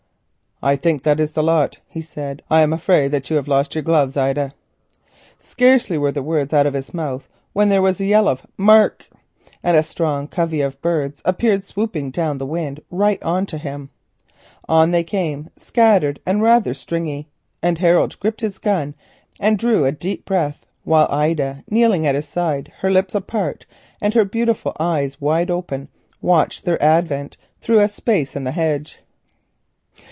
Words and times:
"I 0.63 0.75
think 0.75 1.01
that 1.01 1.19
is 1.19 1.31
the 1.33 1.41
lot," 1.41 1.79
he 1.87 2.01
said; 2.01 2.43
"I'm 2.47 2.71
afraid 2.71 3.13
you 3.31 3.35
have 3.37 3.47
lost 3.47 3.73
your 3.73 3.81
gloves, 3.81 4.15
Ida." 4.15 4.53
Scarcely 5.39 5.97
were 5.97 6.11
the 6.11 6.21
words 6.21 6.53
out 6.53 6.67
of 6.67 6.75
his 6.75 6.93
mouth 6.93 7.27
when 7.53 7.69
there 7.69 7.81
was 7.81 7.99
a 7.99 8.05
yell 8.05 8.27
of 8.27 8.45
"mark!" 8.57 9.09
and 9.63 9.75
a 9.75 9.81
strong 9.81 10.27
covey 10.27 10.61
of 10.61 10.79
birds 10.83 11.19
appeared, 11.25 11.63
swooping 11.63 12.11
down 12.11 12.37
the 12.37 12.45
wind 12.45 12.79
right 12.91 13.17
on 13.23 13.47
to 13.47 13.57
him. 13.57 13.89
On 14.69 14.91
they 14.91 15.03
came, 15.03 15.49
scattered 15.57 16.19
and 16.27 16.43
rather 16.43 16.75
"stringy." 16.75 17.27
Harold 17.63 18.19
gripped 18.19 18.41
his 18.41 18.59
gun 18.59 18.93
and 19.39 19.57
drew 19.57 19.83
a 19.85 19.91
deep 19.91 20.25
breath, 20.25 20.63
while 20.83 21.07
Ida, 21.09 21.63
kneeling 21.71 22.05
at 22.05 22.13
his 22.13 22.27
side, 22.27 22.71
her 22.81 22.91
lips 22.91 23.15
apart, 23.15 23.65
and 23.99 24.13
her 24.13 24.25
beautiful 24.25 24.77
eyes 24.79 25.19
wide 25.19 25.49
open, 25.49 25.87
watched 26.21 26.65
their 26.65 26.79
advent 26.83 27.35
through 27.61 27.79
a 27.79 27.89
space 27.89 28.35
in 28.35 28.43
the 28.43 28.51
hedge. 28.51 28.99